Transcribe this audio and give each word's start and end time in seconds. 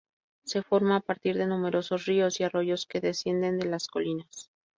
Se 0.45 0.63
forma 0.63 0.95
a 0.95 0.99
partir 1.01 1.37
de 1.37 1.45
numerosos 1.45 2.05
ríos 2.07 2.39
y 2.39 2.43
arroyos 2.43 2.87
que 2.87 3.01
descienden 3.01 3.59
de 3.59 3.67
las 3.67 3.87
colinas. 3.87 4.49